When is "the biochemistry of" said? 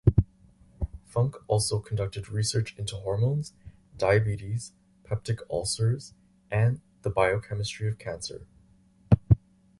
7.03-7.99